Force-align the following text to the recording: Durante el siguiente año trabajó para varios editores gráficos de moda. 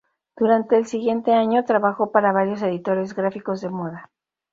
Durante 0.35 0.77
el 0.77 0.87
siguiente 0.87 1.31
año 1.31 1.63
trabajó 1.63 2.11
para 2.11 2.31
varios 2.31 2.63
editores 2.63 3.13
gráficos 3.13 3.61
de 3.61 3.69
moda. 3.69 4.09